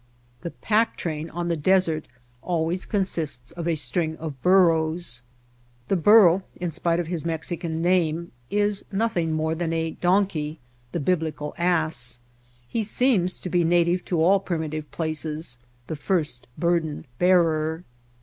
[0.41, 2.07] The pack train on the desert
[2.41, 5.21] always con sists of a string of burros.
[5.89, 10.59] The burro in spite of his Mexican name, is nothing more than a donkey,
[10.91, 12.19] the biblical ass.
[12.67, 17.83] He seems to be native to all primitive places, the first burden bearer.